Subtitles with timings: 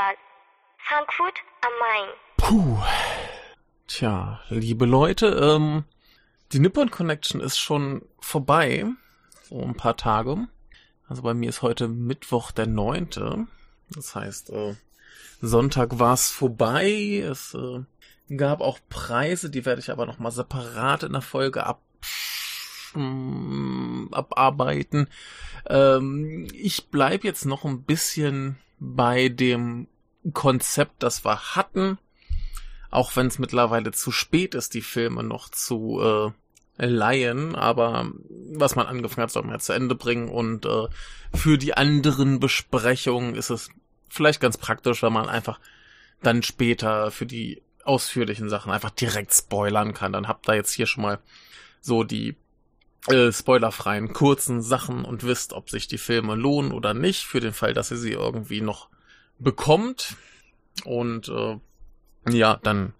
[0.00, 0.16] Filmfestival,
[0.78, 2.08] Frankfurt am Main.
[2.36, 2.78] Puh.
[3.86, 5.84] Tja, liebe Leute, ähm,
[6.52, 8.86] die Nippon Connection ist schon vorbei.
[9.48, 10.48] So ein paar Tage.
[11.08, 13.46] Also bei mir ist heute Mittwoch der neunte.
[13.90, 14.76] Das heißt, äh,
[15.40, 17.24] Sonntag war es vorbei.
[17.28, 17.82] Es äh,
[18.34, 21.82] gab auch Preise, die werde ich aber nochmal separat in der Folge ab
[24.10, 25.08] abarbeiten.
[25.68, 29.86] Ähm, ich bleib jetzt noch ein bisschen bei dem
[30.32, 31.98] Konzept, das wir hatten.
[32.90, 36.32] Auch wenn es mittlerweile zu spät ist, die Filme noch zu äh,
[36.86, 38.10] leihen, aber
[38.52, 40.88] was man angefangen hat, soll man ja zu Ende bringen und äh,
[41.32, 43.70] für die anderen Besprechungen ist es
[44.08, 45.60] vielleicht ganz praktisch, wenn man einfach
[46.22, 50.12] dann später für die ausführlichen Sachen einfach direkt spoilern kann.
[50.12, 51.18] Dann habt ihr jetzt hier schon mal
[51.80, 52.36] so die
[53.08, 57.52] äh, spoilerfreien kurzen Sachen und wisst, ob sich die Filme lohnen oder nicht, für den
[57.52, 58.88] Fall, dass ihr sie irgendwie noch
[59.38, 60.16] bekommt.
[60.84, 61.58] Und äh,
[62.30, 62.92] ja, dann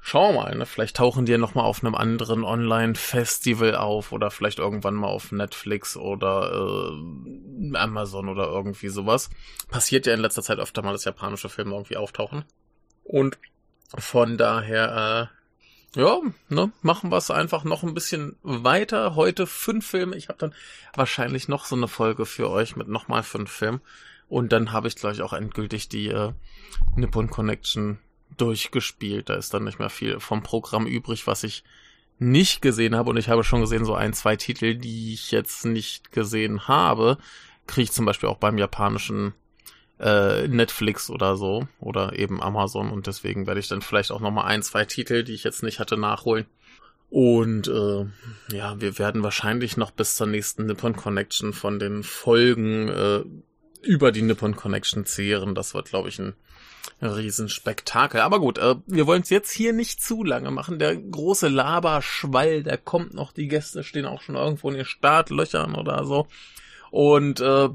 [0.00, 0.66] schauen wir mal, ne?
[0.66, 5.32] Vielleicht tauchen die ja nochmal auf einem anderen Online-Festival auf oder vielleicht irgendwann mal auf
[5.32, 9.30] Netflix oder äh, Amazon oder irgendwie sowas.
[9.68, 12.44] Passiert ja in letzter Zeit öfter mal, dass japanische Filme irgendwie auftauchen.
[13.04, 13.38] Und
[13.96, 15.37] von daher, äh,
[15.94, 19.14] ja, ne, machen wir es einfach noch ein bisschen weiter.
[19.14, 20.16] Heute fünf Filme.
[20.16, 20.54] Ich habe dann
[20.94, 23.80] wahrscheinlich noch so eine Folge für euch mit nochmal fünf Filmen.
[24.28, 26.32] Und dann habe ich gleich auch endgültig die äh,
[26.94, 27.98] Nippon Connection
[28.36, 29.30] durchgespielt.
[29.30, 31.64] Da ist dann nicht mehr viel vom Programm übrig, was ich
[32.18, 33.08] nicht gesehen habe.
[33.08, 37.16] Und ich habe schon gesehen, so ein, zwei Titel, die ich jetzt nicht gesehen habe,
[37.66, 39.32] kriege ich zum Beispiel auch beim japanischen
[40.00, 44.46] äh, Netflix oder so oder eben Amazon und deswegen werde ich dann vielleicht auch nochmal
[44.46, 46.46] ein, zwei Titel, die ich jetzt nicht hatte, nachholen.
[47.10, 48.04] Und äh,
[48.54, 53.24] ja, wir werden wahrscheinlich noch bis zur nächsten Nippon Connection von den Folgen äh,
[53.82, 55.54] über die Nippon Connection zehren.
[55.54, 56.34] Das wird, glaube ich, ein
[57.00, 58.20] Riesenspektakel.
[58.20, 60.78] Aber gut, äh, wir wollen es jetzt hier nicht zu lange machen.
[60.78, 63.32] Der große Laberschwall, der kommt noch.
[63.32, 66.26] Die Gäste stehen auch schon irgendwo in den Startlöchern oder so.
[66.90, 67.70] Und äh,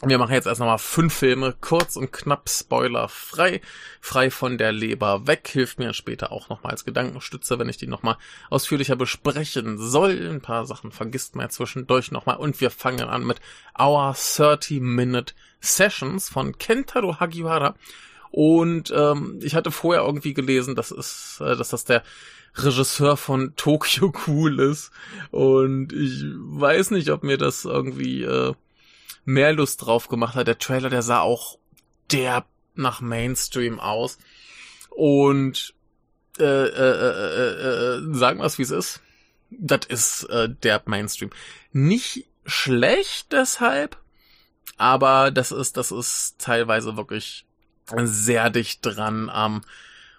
[0.00, 3.60] wir machen jetzt erst nochmal fünf Filme, kurz und knapp spoilerfrei,
[4.00, 7.86] frei von der Leber weg, hilft mir später auch nochmal als Gedankenstütze, wenn ich die
[7.86, 8.16] nochmal
[8.50, 10.28] ausführlicher besprechen soll.
[10.28, 13.40] Ein paar Sachen vergisst man ja zwischendurch nochmal und wir fangen an mit
[13.78, 17.76] Our 30-Minute Sessions von Kentaro Hagiwara.
[18.32, 22.02] Und ähm, ich hatte vorher irgendwie gelesen, dass, ist, äh, dass das der
[22.56, 24.90] Regisseur von Tokyo Cool ist.
[25.30, 28.54] Und ich weiß nicht, ob mir das irgendwie äh,
[29.24, 30.46] mehr Lust drauf gemacht hat.
[30.46, 31.58] Der Trailer, der sah auch
[32.10, 34.18] derb nach Mainstream aus.
[34.90, 35.74] Und
[36.38, 39.00] äh, äh, äh, äh, äh sagen wir es, wie es ist.
[39.50, 41.30] Das ist äh, derb Mainstream.
[41.72, 43.98] Nicht schlecht deshalb,
[44.76, 47.46] aber das ist, das ist teilweise wirklich
[48.04, 49.62] sehr dicht dran am,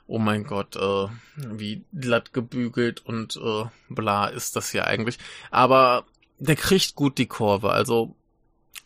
[0.07, 5.17] oh mein Gott, äh, wie glatt gebügelt und äh, bla ist das hier eigentlich.
[5.49, 6.05] Aber
[6.39, 7.71] der kriegt gut die Kurve.
[7.71, 8.15] Also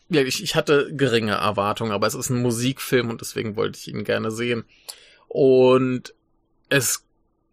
[0.10, 3.88] ja, ich, ich hatte geringe Erwartungen, aber es ist ein Musikfilm und deswegen wollte ich
[3.88, 4.66] ihn gerne sehen.
[5.28, 6.14] Und
[6.70, 7.06] es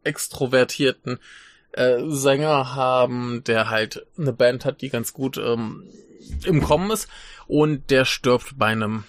[0.04, 1.20] extrovertierten
[1.72, 5.88] äh, Sänger haben, der halt eine Band hat, die ganz gut ähm,
[6.44, 7.08] im Kommen ist
[7.48, 9.06] und der stirbt bei einem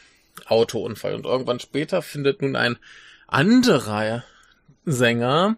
[0.47, 1.15] Autounfall.
[1.15, 2.78] Und irgendwann später findet nun ein
[3.26, 4.25] anderer
[4.84, 5.56] Sänger,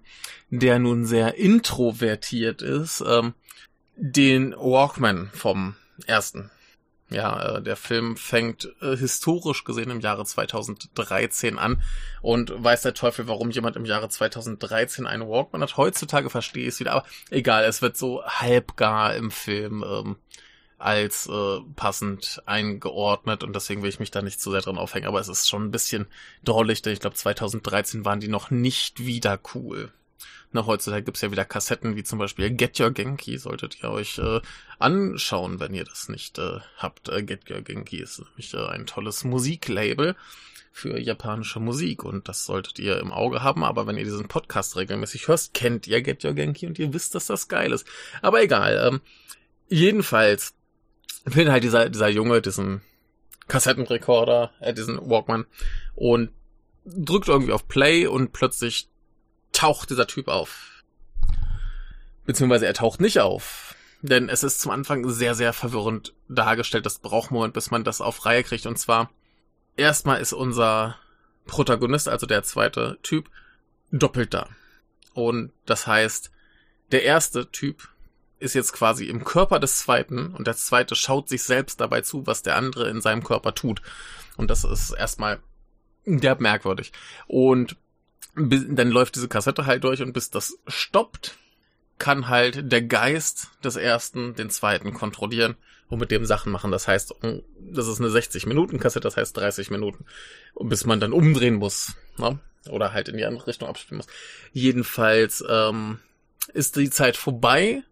[0.51, 3.35] der nun sehr introvertiert ist, ähm,
[3.97, 5.77] den Walkman vom
[6.07, 6.51] ersten.
[7.11, 11.83] Ja, äh, der Film fängt äh, historisch gesehen im Jahre 2013 an
[12.23, 15.77] und weiß der Teufel, warum jemand im Jahre 2013 einen Walkman hat.
[15.77, 20.17] Heutzutage verstehe ich es wieder, aber egal, es wird so halbgar im Film ähm,
[20.85, 25.07] als äh, passend eingeordnet und deswegen will ich mich da nicht zu sehr dran aufhängen,
[25.07, 26.07] aber es ist schon ein bisschen
[26.45, 29.91] drollig, denn ich glaube 2013 waren die noch nicht wieder cool.
[30.53, 34.19] Na, heutzutage gibt's ja wieder Kassetten, wie zum Beispiel Get Your Genki, solltet ihr euch
[34.19, 34.43] äh,
[34.79, 37.09] anschauen, wenn ihr das nicht äh, habt.
[37.09, 40.15] Äh, Get Your Genki ist nämlich äh, ein tolles Musiklabel
[40.71, 44.77] für japanische Musik und das solltet ihr im Auge haben, aber wenn ihr diesen Podcast
[44.77, 47.87] regelmäßig hörst, kennt ihr Get Your Genki und ihr wisst, dass das geil ist.
[48.21, 49.01] Aber egal, ähm,
[49.69, 50.55] jedenfalls
[51.33, 52.83] findet halt dieser, dieser Junge diesen
[53.49, 55.47] Kassettenrekorder, äh, diesen Walkman
[55.95, 56.31] und
[56.85, 58.89] drückt irgendwie auf Play und plötzlich
[59.53, 60.85] taucht dieser Typ auf.
[62.27, 63.75] Beziehungsweise er taucht nicht auf.
[64.03, 66.85] Denn es ist zum Anfang sehr, sehr verwirrend dargestellt.
[66.85, 68.67] Das braucht Moment, bis man das auf Reihe kriegt.
[68.67, 69.11] Und zwar,
[69.77, 70.99] erstmal ist unser
[71.47, 73.31] Protagonist, also der zweite Typ,
[73.93, 74.49] doppelt da.
[75.15, 76.31] Und das heißt,
[76.93, 77.89] der erste Typ
[78.45, 82.27] ist jetzt quasi im Körper des zweiten und der zweite schaut sich selbst dabei zu,
[82.27, 83.83] was der andere in seinem Körper tut.
[84.37, 85.41] Und das ist erstmal
[86.05, 86.93] derb merkwürdig.
[87.27, 87.77] Und
[88.37, 91.37] dann läuft diese Kassette halt durch und bis das stoppt,
[91.99, 95.55] kann halt der Geist des ersten den zweiten kontrollieren
[95.89, 96.73] und mit dem Sachen machen.
[96.73, 97.15] Das heißt,
[97.61, 100.05] das ist eine 60-Minuten-Kassette, das heißt 30 Minuten,
[100.59, 101.95] bis man dann umdrehen muss.
[102.19, 102.41] Ne?
[102.69, 104.09] Oder halt in die andere Richtung abspielen muss.
[104.53, 106.01] Jedenfalls ähm,
[106.53, 107.85] ist die Zeit vorbei,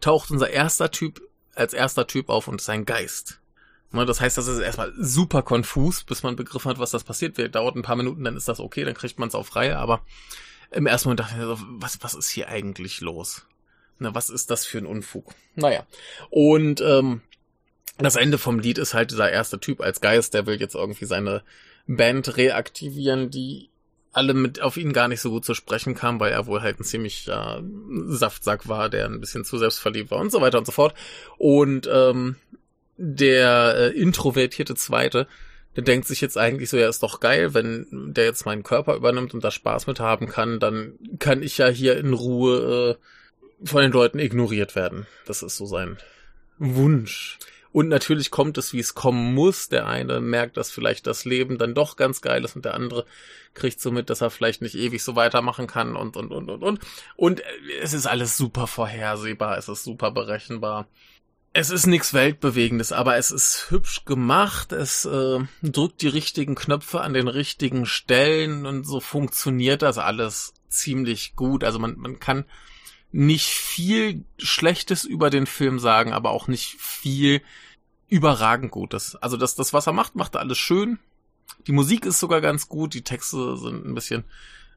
[0.00, 1.20] taucht unser erster Typ
[1.54, 3.40] als erster Typ auf und ist ein Geist.
[3.90, 7.38] Ne, das heißt, das ist erstmal super konfus, bis man begriffen hat, was das passiert.
[7.38, 9.78] Wir dauert ein paar Minuten, dann ist das okay, dann kriegt man es auf Reihe,
[9.78, 10.02] aber
[10.70, 13.46] im ersten Moment dachte ich so, was, was ist hier eigentlich los?
[13.98, 15.34] Na, was ist das für ein Unfug?
[15.54, 15.86] Naja.
[16.30, 17.22] Und ähm,
[17.96, 21.06] das Ende vom Lied ist halt dieser erste Typ als Geist, der will jetzt irgendwie
[21.06, 21.42] seine
[21.86, 23.70] Band reaktivieren, die
[24.12, 26.80] alle mit auf ihn gar nicht so gut zu sprechen kam, weil er wohl halt
[26.80, 27.62] ein ziemlich äh,
[28.06, 30.94] Saftsack war, der ein bisschen zu selbstverliebt war und so weiter und so fort.
[31.36, 32.36] Und ähm,
[32.96, 35.28] der äh, introvertierte Zweite,
[35.76, 38.96] der denkt sich jetzt eigentlich so, ja, ist doch geil, wenn der jetzt meinen Körper
[38.96, 43.66] übernimmt und da Spaß mit haben kann, dann kann ich ja hier in Ruhe äh,
[43.66, 45.06] von den Leuten ignoriert werden.
[45.26, 45.98] Das ist so sein
[46.58, 47.38] Wunsch.
[47.78, 49.68] Und natürlich kommt es, wie es kommen muss.
[49.68, 53.06] Der eine merkt, dass vielleicht das Leben dann doch ganz geil ist und der andere
[53.54, 56.64] kriegt so mit, dass er vielleicht nicht ewig so weitermachen kann und, und, und, und,
[56.64, 56.80] und.
[57.14, 57.40] Und
[57.80, 60.88] es ist alles super vorhersehbar, es ist super berechenbar.
[61.52, 64.72] Es ist nichts Weltbewegendes, aber es ist hübsch gemacht.
[64.72, 70.52] Es äh, drückt die richtigen Knöpfe an den richtigen Stellen und so funktioniert das alles
[70.68, 71.62] ziemlich gut.
[71.62, 72.44] Also man, man kann
[73.12, 77.40] nicht viel Schlechtes über den Film sagen, aber auch nicht viel
[78.08, 79.16] überragend Gutes.
[79.16, 80.98] Also das, das, was er macht, macht er alles schön.
[81.66, 84.24] Die Musik ist sogar ganz gut, die Texte sind ein bisschen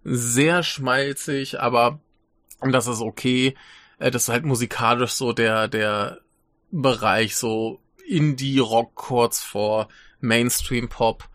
[0.04, 2.00] sehr schmalzig, aber
[2.60, 3.56] das ist okay.
[4.00, 6.20] Äh, das ist halt musikalisch so der, der
[6.72, 9.88] Bereich, so Indie-Rock kurz vor
[10.20, 11.28] Mainstream-Pop.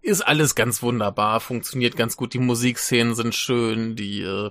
[0.00, 4.50] Ist alles ganz wunderbar, funktioniert ganz gut, die Musikszenen sind schön, die äh,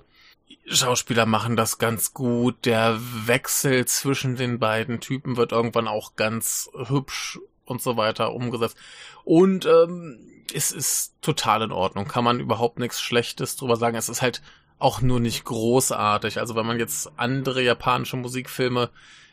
[0.66, 2.66] Schauspieler machen das ganz gut.
[2.66, 8.78] Der Wechsel zwischen den beiden Typen wird irgendwann auch ganz hübsch und so weiter umgesetzt.
[9.24, 10.20] Und ähm,
[10.54, 12.08] es ist total in Ordnung.
[12.08, 13.96] Kann man überhaupt nichts Schlechtes drüber sagen.
[13.96, 14.42] Es ist halt
[14.78, 16.40] auch nur nicht großartig.
[16.40, 18.90] Also wenn man jetzt andere japanische Musikfilme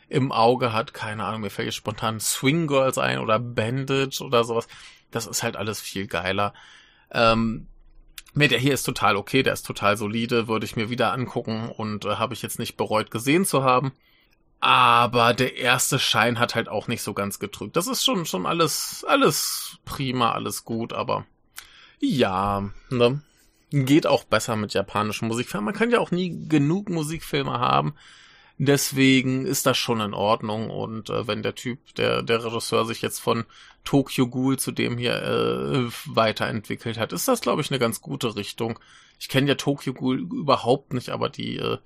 [0.07, 4.43] im Auge hat, keine Ahnung, mir fällt jetzt spontan Swing Girls ein oder Bandage oder
[4.43, 4.67] sowas.
[5.11, 6.53] Das ist halt alles viel geiler.
[7.11, 7.67] Ähm,
[8.39, 11.67] Nee, der hier ist total okay, der ist total solide, würde ich mir wieder angucken
[11.75, 13.91] und äh, habe ich jetzt nicht bereut gesehen zu haben.
[14.61, 17.75] Aber der erste Schein hat halt auch nicht so ganz getrügt.
[17.75, 21.25] Das ist schon, schon alles, alles prima, alles gut, aber
[21.99, 23.21] ja, ne?
[23.71, 25.65] Geht auch besser mit japanischen Musikfilmen.
[25.65, 27.93] Man kann ja auch nie genug Musikfilme haben.
[28.61, 30.69] Deswegen ist das schon in Ordnung.
[30.69, 33.45] Und äh, wenn der Typ, der, der Regisseur sich jetzt von
[33.85, 38.35] Tokyo Ghoul zu dem hier äh, weiterentwickelt hat, ist das, glaube ich, eine ganz gute
[38.35, 38.77] Richtung.
[39.17, 41.77] Ich kenne ja Tokyo Ghoul überhaupt nicht, aber die äh,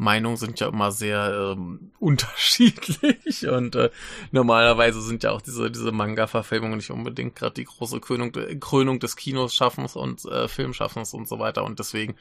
[0.00, 3.90] Meinungen sind ja immer sehr ähm, unterschiedlich und äh,
[4.32, 9.14] normalerweise sind ja auch diese diese Manga-Verfilmungen nicht unbedingt gerade die große Krönung, Krönung des
[9.14, 12.16] Kinoschaffens und äh, Filmschaffens und so weiter und deswegen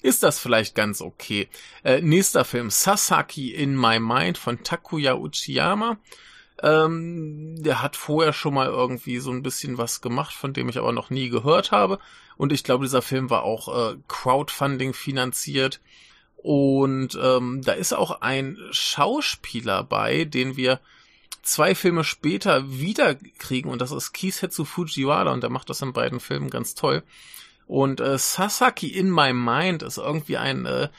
[0.00, 1.48] ist das vielleicht ganz okay.
[1.82, 5.98] Äh, nächster Film Sasaki in My Mind von Takuya Uchiyama.
[6.62, 10.78] Ähm, der hat vorher schon mal irgendwie so ein bisschen was gemacht, von dem ich
[10.78, 11.98] aber noch nie gehört habe.
[12.36, 15.80] Und ich glaube, dieser Film war auch äh, Crowdfunding finanziert.
[16.44, 20.78] Und ähm, da ist auch ein Schauspieler bei, den wir
[21.40, 25.94] zwei Filme später wieder kriegen und das ist Kisetsu Fujiwara und der macht das in
[25.94, 27.02] beiden Filmen ganz toll.
[27.66, 30.90] Und äh, Sasaki in My Mind ist irgendwie ein äh,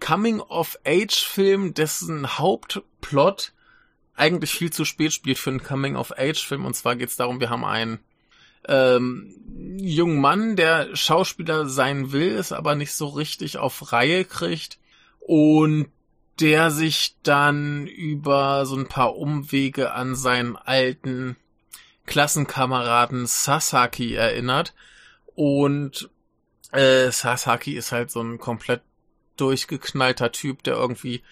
[0.00, 3.52] Coming-of-Age-Film, dessen Hauptplot
[4.14, 6.64] eigentlich viel zu spät spielt für einen Coming-of-Age-Film.
[6.64, 7.98] Und zwar geht es darum, wir haben einen
[8.66, 14.78] ähm, jungen Mann, der Schauspieler sein will, es aber nicht so richtig auf Reihe kriegt
[15.26, 15.88] und
[16.38, 21.36] der sich dann über so ein paar Umwege an seinen alten
[22.06, 24.72] Klassenkameraden Sasaki erinnert.
[25.34, 26.08] Und
[26.70, 28.82] äh, Sasaki ist halt so ein komplett
[29.36, 31.22] durchgeknallter Typ, der irgendwie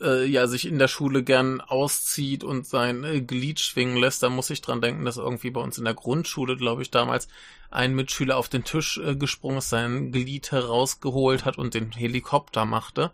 [0.00, 4.22] äh, ja sich in der Schule gern auszieht und sein äh, Glied schwingen lässt.
[4.22, 7.28] Da muss ich dran denken, dass irgendwie bei uns in der Grundschule, glaube ich, damals
[7.70, 12.64] ein Mitschüler auf den Tisch äh, gesprungen ist, sein Glied herausgeholt hat und den Helikopter
[12.64, 13.12] machte.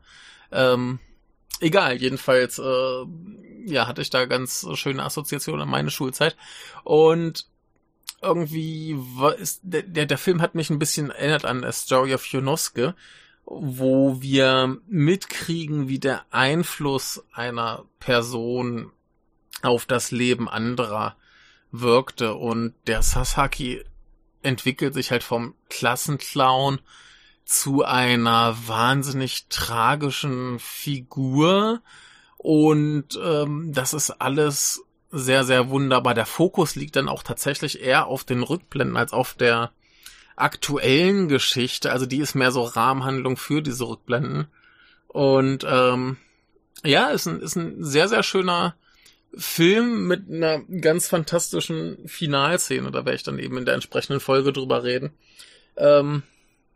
[0.53, 0.99] Ähm,
[1.61, 3.05] egal, jedenfalls, äh,
[3.67, 6.37] ja, hatte ich da ganz schöne Assoziationen an meine Schulzeit.
[6.85, 7.47] Und
[8.23, 12.25] irgendwie war, ist, der, der, Film hat mich ein bisschen erinnert an A Story of
[12.27, 12.95] Yonosuke.
[13.47, 18.91] Wo wir mitkriegen, wie der Einfluss einer Person
[19.63, 21.17] auf das Leben anderer
[21.71, 23.85] wirkte und der Sasaki
[24.43, 26.81] entwickelt sich halt vom Klassenclown
[27.45, 31.81] zu einer wahnsinnig tragischen Figur
[32.37, 36.15] und ähm, das ist alles sehr, sehr wunderbar.
[36.15, 39.71] Der Fokus liegt dann auch tatsächlich eher auf den Rückblenden als auf der
[40.37, 41.91] aktuellen Geschichte.
[41.91, 44.47] Also die ist mehr so Rahmenhandlung für diese Rückblenden.
[45.09, 46.19] Und ähm,
[46.85, 48.77] ja, ist ein, ist ein sehr, sehr schöner
[49.37, 52.91] Film mit einer ganz fantastischen Finalszene.
[52.91, 55.13] Da werde ich dann eben in der entsprechenden Folge drüber reden.
[55.77, 56.23] Ähm,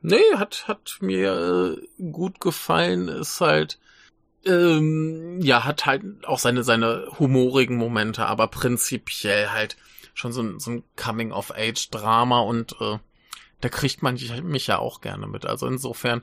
[0.03, 3.09] nee, hat, hat mir äh, gut gefallen.
[3.09, 3.79] Ist halt,
[4.45, 9.77] ähm, ja, hat halt auch seine, seine humorigen Momente, aber prinzipiell halt
[10.15, 12.99] schon so ein, so ein Coming-of-Age-Drama und äh,
[13.61, 15.47] da kriegt man mich ja auch gerne mit.
[15.47, 16.23] Also insofern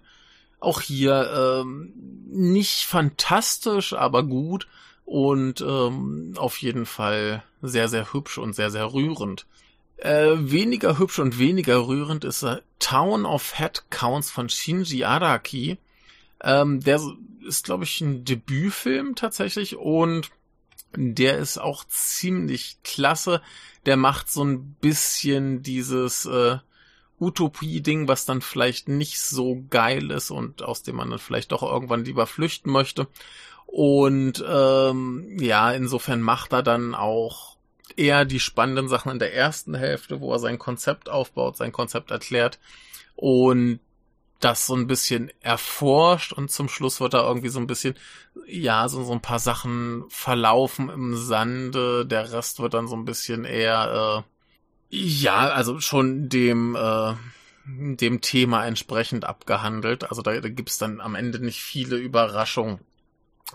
[0.59, 1.93] auch hier ähm,
[2.29, 4.67] nicht fantastisch, aber gut
[5.05, 9.45] und ähm, auf jeden Fall sehr, sehr hübsch und sehr, sehr rührend.
[9.97, 15.77] Äh, weniger hübsch und weniger rührend ist äh, Town of Head Counts von Shinji Araki.
[16.41, 17.01] Ähm, der
[17.47, 20.29] ist, glaube ich, ein Debütfilm tatsächlich und
[20.95, 23.41] der ist auch ziemlich klasse.
[23.85, 26.57] Der macht so ein bisschen dieses äh,
[27.19, 31.63] Utopie-Ding, was dann vielleicht nicht so geil ist und aus dem man dann vielleicht doch
[31.63, 33.07] irgendwann lieber flüchten möchte.
[33.65, 37.57] Und ähm, ja, insofern macht er dann auch
[37.95, 42.11] eher die spannenden Sachen in der ersten Hälfte, wo er sein Konzept aufbaut, sein Konzept
[42.11, 42.59] erklärt
[43.15, 43.79] und
[44.39, 47.95] das so ein bisschen erforscht und zum Schluss wird da irgendwie so ein bisschen,
[48.45, 52.05] ja, so, so ein paar Sachen verlaufen im Sande.
[52.05, 54.36] Der Rest wird dann so ein bisschen eher, äh,
[54.89, 57.13] ja, also schon dem, äh,
[57.65, 60.09] dem Thema entsprechend abgehandelt.
[60.09, 62.79] Also da, da gibt's dann am Ende nicht viele Überraschungen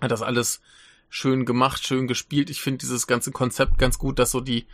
[0.01, 0.61] das alles
[1.09, 2.51] schön gemacht, schön gespielt.
[2.51, 4.67] Ich finde dieses ganze Konzept ganz gut, dass so die,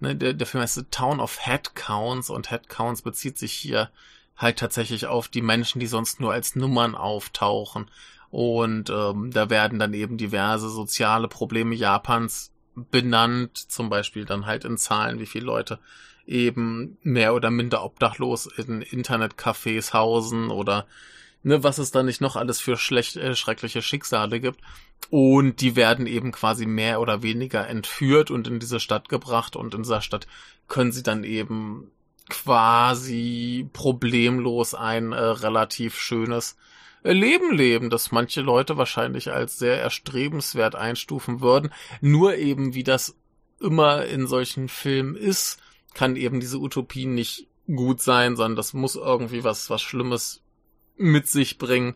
[0.00, 3.90] ne, der, der Film heißt Town of Headcounts und Headcounts bezieht sich hier
[4.36, 7.90] halt tatsächlich auf die Menschen, die sonst nur als Nummern auftauchen.
[8.30, 14.64] Und ähm, da werden dann eben diverse soziale Probleme Japans benannt, zum Beispiel dann halt
[14.64, 15.78] in Zahlen, wie viele Leute
[16.26, 20.86] eben mehr oder minder obdachlos in Internetcafés hausen oder
[21.42, 24.60] ne, was es da nicht noch alles für schlecht, äh, schreckliche Schicksale gibt.
[25.10, 29.74] Und die werden eben quasi mehr oder weniger entführt und in diese Stadt gebracht und
[29.74, 30.26] in dieser Stadt
[30.68, 31.90] können sie dann eben
[32.28, 36.56] quasi problemlos ein äh, relativ schönes
[37.02, 41.72] Leben leben, das manche Leute wahrscheinlich als sehr erstrebenswert einstufen würden.
[42.00, 43.16] Nur eben, wie das
[43.60, 45.58] immer in solchen Filmen ist,
[45.94, 50.42] kann eben diese Utopie nicht gut sein, sondern das muss irgendwie was, was Schlimmes
[50.96, 51.94] mit sich bringen.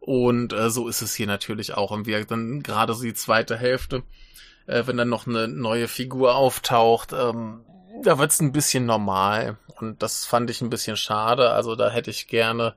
[0.00, 1.90] Und äh, so ist es hier natürlich auch.
[1.90, 4.02] Und wir dann gerade so die zweite Hälfte,
[4.66, 7.64] äh, wenn dann noch eine neue Figur auftaucht, ähm,
[8.02, 9.58] da wird's ein bisschen normal.
[9.80, 11.50] Und das fand ich ein bisschen schade.
[11.50, 12.74] Also da hätte ich gerne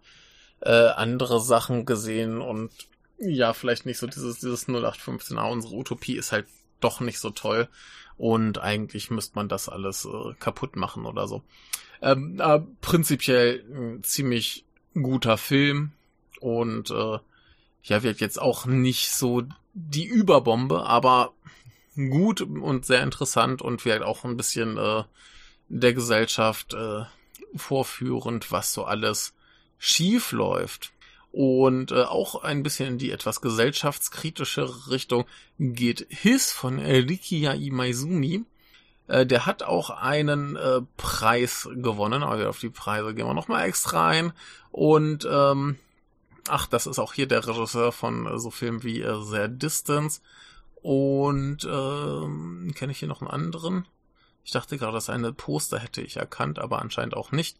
[0.62, 2.72] äh, andere Sachen gesehen und
[3.18, 6.48] ja, vielleicht nicht so dieses, dieses 0815, ah, unsere Utopie ist halt
[6.80, 7.68] doch nicht so toll.
[8.18, 11.42] Und eigentlich müsste man das alles äh, kaputt machen oder so.
[12.02, 13.64] Ähm, aber prinzipiell
[14.00, 15.92] äh, ziemlich guter Film
[16.40, 17.20] und äh,
[17.84, 21.34] ja, wird jetzt auch nicht so die Überbombe, aber
[21.96, 25.04] gut und sehr interessant und wird auch ein bisschen äh,
[25.70, 27.04] der Gesellschaft äh,
[27.56, 29.34] vorführend, was so alles
[29.82, 30.94] schief läuft.
[31.32, 35.26] Und äh, auch ein bisschen in die etwas gesellschaftskritische Richtung
[35.58, 38.44] geht His von Rikiya Imaizumi.
[39.08, 43.68] Äh, der hat auch einen äh, Preis gewonnen, aber auf die Preise gehen wir nochmal
[43.68, 44.34] extra ein.
[44.72, 45.78] Und ähm,
[46.48, 50.22] ach, das ist auch hier der Regisseur von äh, so Filmen wie äh, The Distance.
[50.84, 53.88] Und ähm, kenne ich hier noch einen anderen?
[54.44, 57.58] Ich dachte gerade, das eine Poster hätte ich erkannt, aber anscheinend auch nicht.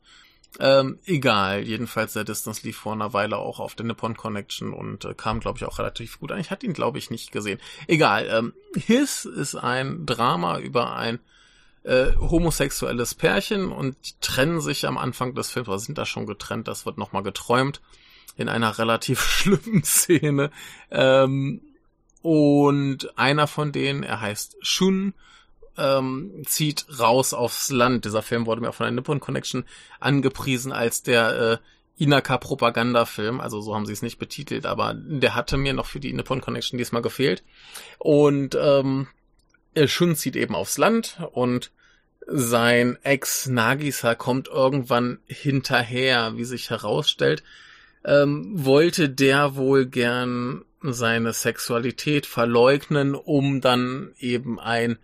[0.60, 5.06] Ähm, egal, jedenfalls der Distance lief vor einer Weile auch auf der Nippon Connection und
[5.06, 6.40] äh, kam, glaube ich, auch relativ gut an.
[6.40, 7.60] Ich hatte ihn, glaube ich, nicht gesehen.
[7.88, 11.20] Egal, ähm, His ist ein Drama über ein
[11.84, 16.68] äh, homosexuelles Pärchen und trennen sich am Anfang des Films, oder sind da schon getrennt,
[16.68, 17.82] das wird nochmal geträumt
[18.36, 20.52] in einer relativ schlimmen Szene.
[20.90, 21.62] Ähm,
[22.22, 25.14] und einer von denen, er heißt Shun,
[25.78, 28.06] ähm, zieht raus aufs Land.
[28.06, 29.66] Dieser Film wurde mir auch von der Nippon Connection
[30.00, 31.60] angepriesen als der
[31.98, 36.00] äh, Inaka-Propaganda-Film, also so haben sie es nicht betitelt, aber der hatte mir noch für
[36.00, 37.44] die Nippon Connection diesmal gefehlt.
[38.00, 39.08] Und ähm,
[39.86, 41.72] Shun zieht eben aufs Land und
[42.26, 47.44] sein Ex Nagisa kommt irgendwann hinterher, wie sich herausstellt.
[48.04, 54.98] ähm, wollte der wohl gern seine Sexualität verleugnen, um dann eben ein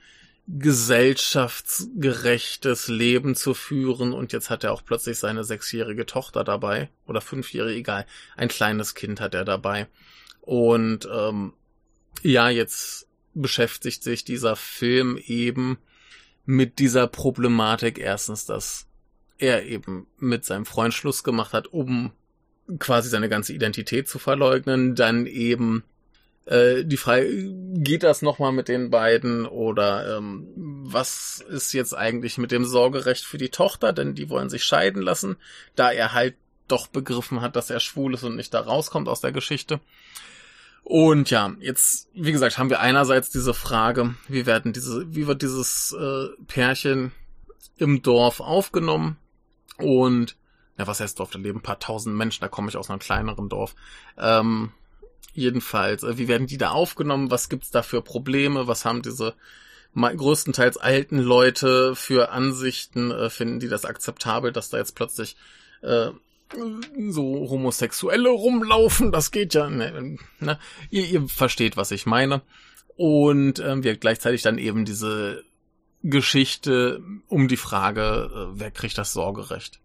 [0.47, 4.13] gesellschaftsgerechtes Leben zu führen.
[4.13, 6.89] Und jetzt hat er auch plötzlich seine sechsjährige Tochter dabei.
[7.05, 9.87] Oder fünfjährige, egal, ein kleines Kind hat er dabei.
[10.41, 11.53] Und ähm,
[12.21, 15.77] ja, jetzt beschäftigt sich dieser Film eben
[16.45, 17.99] mit dieser Problematik.
[17.99, 18.87] Erstens, dass
[19.37, 22.11] er eben mit seinem Freund Schluss gemacht hat, um
[22.79, 25.83] quasi seine ganze Identität zu verleugnen, dann eben
[26.47, 32.37] äh, die Frage, geht das nochmal mit den beiden oder ähm, was ist jetzt eigentlich
[32.37, 35.35] mit dem Sorgerecht für die Tochter, denn die wollen sich scheiden lassen,
[35.75, 36.35] da er halt
[36.69, 39.81] doch begriffen hat, dass er schwul ist und nicht da rauskommt aus der Geschichte.
[40.83, 45.41] Und ja, jetzt, wie gesagt, haben wir einerseits diese Frage, wie werden diese, wie wird
[45.41, 47.11] dieses äh, Pärchen
[47.75, 49.17] im Dorf aufgenommen?
[49.77, 50.37] Und
[50.77, 51.31] ja, was heißt Dorf?
[51.31, 53.75] Da leben ein paar tausend Menschen, da komme ich aus einem kleineren Dorf.
[54.17, 54.71] Ähm,
[55.37, 57.31] jedenfalls, äh, wie werden die da aufgenommen?
[57.31, 58.67] Was gibt's da für Probleme?
[58.67, 59.35] Was haben diese
[59.95, 63.11] größtenteils alten Leute für Ansichten?
[63.11, 65.37] Äh, finden die das akzeptabel, dass da jetzt plötzlich
[65.81, 66.09] äh,
[67.09, 69.11] so Homosexuelle rumlaufen?
[69.11, 69.69] Das geht ja.
[69.69, 70.59] Ne, ne?
[70.89, 72.41] Ihr, ihr versteht, was ich meine.
[72.95, 75.43] Und ähm, wir gleichzeitig dann eben diese
[76.01, 79.79] Geschichte um die Frage, äh, wer kriegt das Sorgerecht?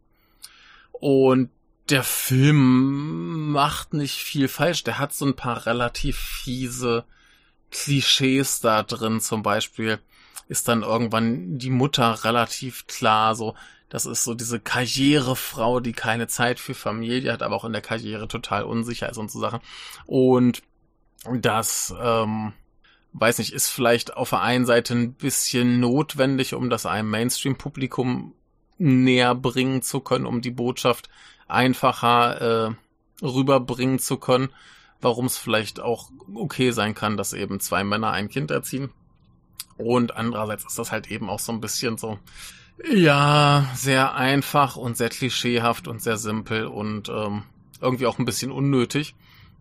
[0.93, 1.51] Und
[1.93, 4.83] der Film macht nicht viel falsch.
[4.83, 7.05] Der hat so ein paar relativ fiese
[7.71, 9.21] Klischees da drin.
[9.21, 9.99] Zum Beispiel
[10.49, 13.55] ist dann irgendwann die Mutter relativ klar so,
[13.91, 17.83] das ist so diese Karrierefrau, die keine Zeit für Familie hat, aber auch in der
[17.83, 19.61] Karriere total unsicher ist und so Sachen.
[20.07, 20.63] Und
[21.31, 22.55] das, ähm,
[23.12, 28.35] weiß nicht, ist vielleicht auf der einen Seite ein bisschen notwendig, um das einem Mainstream-Publikum
[28.79, 31.11] näher bringen zu können, um die Botschaft
[31.53, 34.51] einfacher äh, rüberbringen zu können,
[35.01, 38.91] warum es vielleicht auch okay sein kann, dass eben zwei Männer ein Kind erziehen.
[39.77, 42.19] Und andererseits ist das halt eben auch so ein bisschen so,
[42.91, 47.45] ja, sehr einfach und sehr klischeehaft und sehr simpel und ähm,
[47.81, 49.15] irgendwie auch ein bisschen unnötig,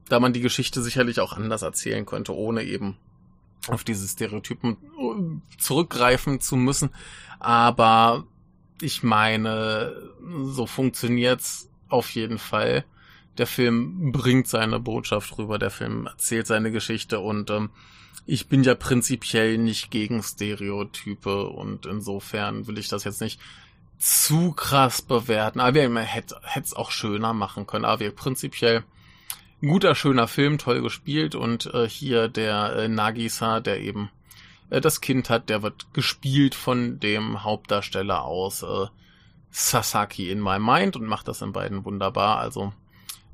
[0.10, 2.98] da man die Geschichte sicherlich auch anders erzählen könnte, ohne eben
[3.68, 6.90] auf diese Stereotypen äh, zurückgreifen zu müssen.
[7.40, 8.26] Aber
[8.82, 9.96] ich meine,
[10.44, 12.86] so funktioniert's auf jeden Fall.
[13.38, 17.70] Der Film bringt seine Botschaft rüber, der Film erzählt seine Geschichte und ähm,
[18.26, 23.40] ich bin ja prinzipiell nicht gegen Stereotype und insofern will ich das jetzt nicht
[23.98, 25.60] zu krass bewerten.
[25.60, 27.86] Aber wir hätte es auch schöner machen können.
[27.86, 28.84] Aber wir prinzipiell
[29.62, 34.10] guter, schöner Film, toll gespielt und äh, hier der äh, Nagisa, der eben
[34.70, 38.88] äh, das Kind hat, der wird gespielt von dem Hauptdarsteller aus äh,
[39.52, 42.40] Sasaki in My Mind und macht das in beiden wunderbar.
[42.40, 42.74] Also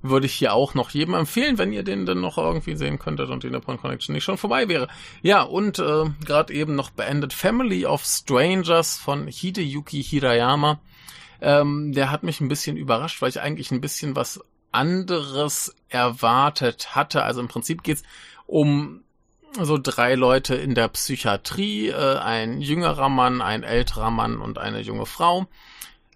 [0.02, 3.30] würde ich hier auch noch jedem empfehlen, wenn ihr den denn noch irgendwie sehen könntet
[3.30, 4.88] und die Nippon Connection nicht schon vorbei wäre.
[5.22, 10.80] Ja, und äh, gerade eben noch beendet Family of Strangers von Hideyuki Hirayama.
[11.42, 14.40] Ähm, der hat mich ein bisschen überrascht, weil ich eigentlich ein bisschen was
[14.72, 17.24] anderes erwartet hatte.
[17.24, 18.04] Also im Prinzip geht's
[18.46, 19.04] um
[19.60, 24.82] so drei Leute in der Psychiatrie, äh, ein jüngerer Mann, ein älterer Mann und eine
[24.82, 25.48] junge Frau.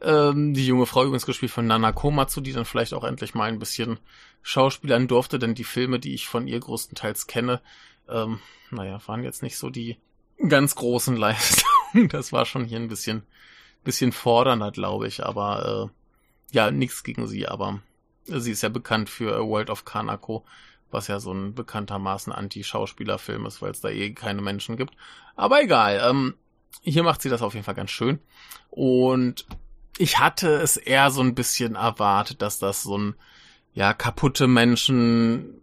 [0.04, 3.50] Ähm, die junge Frau übrigens gespielt von Nana Komatsu, die dann vielleicht auch endlich mal
[3.50, 4.00] ein bisschen
[4.42, 7.62] schauspielern durfte, denn die Filme, die ich von ihr größtenteils kenne,
[8.10, 8.40] ähm,
[8.72, 9.98] naja, waren jetzt nicht so die
[10.48, 12.10] ganz großen Leistungen.
[12.10, 13.24] Das war schon hier ein bisschen,
[13.84, 17.80] bisschen fordernder, glaube ich, aber äh, ja, nichts gegen sie, aber
[18.26, 20.46] sie ist ja bekannt für World of Kanako,
[20.90, 24.96] was ja so ein bekanntermaßen Anti-Schauspielerfilm ist, weil es da eh keine Menschen gibt.
[25.36, 26.36] Aber egal, ähm,
[26.82, 28.20] hier macht sie das auf jeden Fall ganz schön.
[28.70, 29.46] Und
[29.98, 33.16] ich hatte es eher so ein bisschen erwartet, dass das so ein,
[33.74, 35.62] ja, kaputte Menschen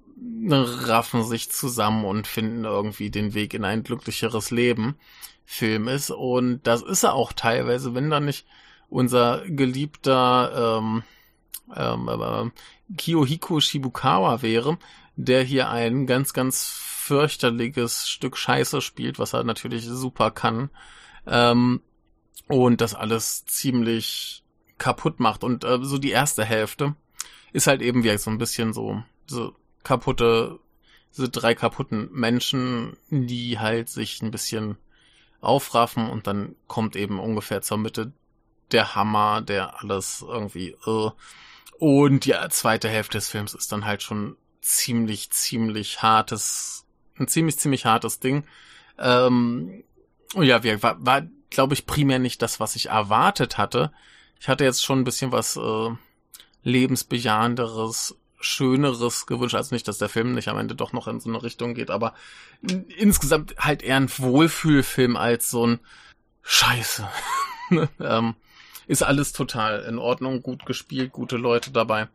[0.50, 4.96] raffen sich zusammen und finden irgendwie den Weg in ein glücklicheres Leben
[5.44, 6.10] Film ist.
[6.10, 8.46] Und das ist er auch teilweise, wenn da nicht
[8.88, 11.02] unser geliebter ähm,
[11.74, 14.78] ähm, äh, Kiyohiko Shibukawa wäre,
[15.16, 20.70] der hier ein ganz, ganz fürchterliches Stück Scheiße spielt, was er natürlich super kann.
[21.26, 21.80] Ähm,
[22.46, 24.44] und das alles ziemlich
[24.78, 25.44] kaputt macht.
[25.44, 26.94] Und äh, so die erste Hälfte
[27.52, 30.58] ist halt eben wie so ein bisschen so, so kaputte,
[31.10, 34.76] so drei kaputten Menschen, die halt sich ein bisschen
[35.40, 38.12] aufraffen und dann kommt eben ungefähr zur Mitte
[38.72, 41.10] der Hammer, der alles irgendwie äh,
[41.78, 46.84] und die zweite Hälfte des Films ist dann halt schon ziemlich, ziemlich hartes,
[47.18, 48.44] ein ziemlich, ziemlich hartes Ding.
[48.98, 49.84] Ähm,
[50.34, 53.92] ja, war, war glaube ich, primär nicht das, was ich erwartet hatte.
[54.40, 55.90] Ich hatte jetzt schon ein bisschen was äh,
[56.62, 59.56] lebensbejahenderes, Schöneres gewünscht.
[59.56, 61.90] Also nicht, dass der Film nicht am Ende doch noch in so eine Richtung geht,
[61.90, 62.14] aber
[62.96, 65.80] insgesamt halt eher ein Wohlfühlfilm als so ein
[66.42, 67.08] Scheiße.
[68.00, 68.34] ähm,
[68.86, 72.08] ist alles total in Ordnung, gut gespielt, gute Leute dabei.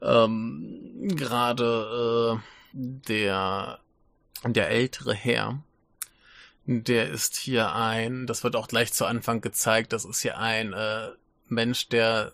[0.00, 2.40] Ähm, Gerade äh,
[2.72, 3.80] der
[4.44, 5.58] der ältere Herr,
[6.66, 10.72] der ist hier ein, das wird auch gleich zu Anfang gezeigt, das ist hier ein
[10.72, 11.10] äh,
[11.48, 12.32] Mensch, der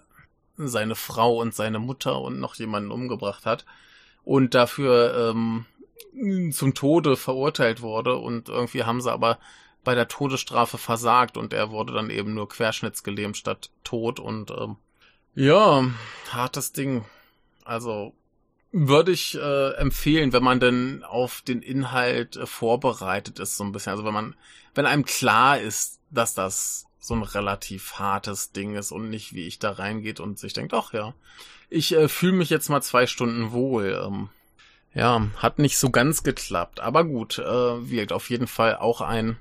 [0.57, 3.65] seine Frau und seine Mutter und noch jemanden umgebracht hat
[4.25, 5.67] und dafür ähm,
[6.53, 9.39] zum Tode verurteilt wurde und irgendwie haben sie aber
[9.85, 14.77] bei der Todesstrafe versagt und er wurde dann eben nur querschnittsgelähmt statt tot und ähm,
[15.35, 15.85] ja,
[16.31, 17.05] hartes Ding.
[17.65, 18.15] Also
[18.73, 23.73] würde ich äh, empfehlen, wenn man denn auf den Inhalt äh, vorbereitet ist, so ein
[23.73, 23.93] bisschen.
[23.93, 24.35] Also wenn man,
[24.75, 29.47] wenn einem klar ist, dass das so ein relativ hartes Ding ist und nicht, wie
[29.47, 31.15] ich da reingeht und sich denkt, ach ja,
[31.69, 34.03] ich äh, fühle mich jetzt mal zwei Stunden wohl.
[34.07, 34.31] Ähm,
[34.95, 39.39] ja, hat nicht so ganz geklappt, aber gut, äh, wirkt auf jeden Fall auch ein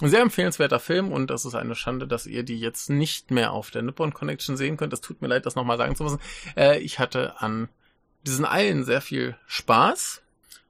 [0.00, 3.70] sehr empfehlenswerter Film und das ist eine Schande, dass ihr die jetzt nicht mehr auf
[3.70, 4.92] der Nippon Connection sehen könnt.
[4.92, 6.20] Das tut mir leid, das nochmal sagen zu müssen.
[6.56, 7.68] Äh, ich hatte an
[8.26, 10.22] diesen allen sehr viel Spaß.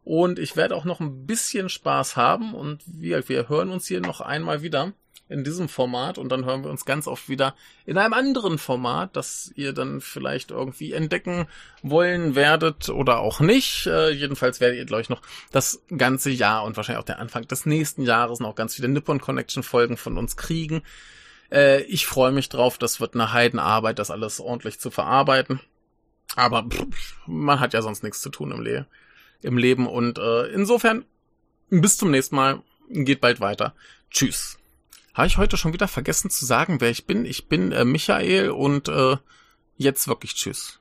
[0.05, 2.55] Und ich werde auch noch ein bisschen Spaß haben.
[2.55, 4.93] Und wir, wir hören uns hier noch einmal wieder
[5.29, 7.55] in diesem Format und dann hören wir uns ganz oft wieder
[7.87, 11.47] in einem anderen Format, das ihr dann vielleicht irgendwie entdecken
[11.83, 13.87] wollen werdet oder auch nicht.
[13.87, 17.49] Äh, jedenfalls werdet ihr, glaube ich, noch das ganze Jahr und wahrscheinlich auch der Anfang
[17.49, 20.83] des nächsten Jahres noch ganz viele Nippon Connection Folgen von uns kriegen.
[21.51, 25.59] Äh, ich freue mich drauf, das wird eine Heidenarbeit, das alles ordentlich zu verarbeiten.
[26.37, 28.87] Aber pff, man hat ja sonst nichts zu tun im, Le
[29.43, 29.87] im Leben.
[29.87, 31.05] Und äh, insofern,
[31.71, 32.63] bis zum nächsten Mal.
[32.91, 33.75] Geht bald weiter.
[34.11, 34.59] Tschüss.
[35.15, 37.25] Habe ich heute schon wieder vergessen zu sagen, wer ich bin?
[37.25, 39.17] Ich bin äh, Michael und äh,
[39.77, 40.81] jetzt wirklich Tschüss.